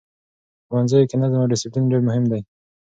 په 0.65 0.67
ښوونځیو 0.71 1.09
کې 1.09 1.15
نظم 1.21 1.39
او 1.41 1.49
ډسپلین 1.51 1.85
ډېر 1.91 2.01
مهم 2.07 2.25
دی. 2.31 2.41